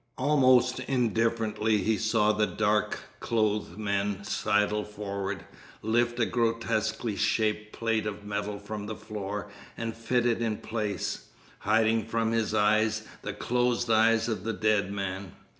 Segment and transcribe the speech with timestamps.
[0.17, 5.45] Almost indifferently he saw the dark clothed men sidle forward,
[5.83, 11.25] lift a grotesquely shaped plate of metal from the floor, and fit it in place,
[11.59, 15.33] hiding from his eyes the closed eyes of the dead man.